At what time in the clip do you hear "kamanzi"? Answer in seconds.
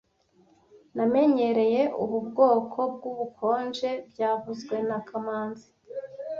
5.07-5.67